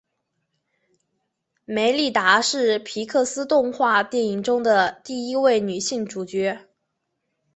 [1.63, 6.57] 梅莉达是皮克斯动画电影中的第一位女性主角。